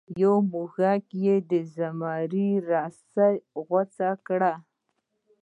یو 0.21 0.35
موږک 0.51 1.05
د 1.51 1.51
زمري 1.75 2.49
رسۍ 2.69 3.35
غوڅې 3.65 4.09
کړې. 4.27 4.53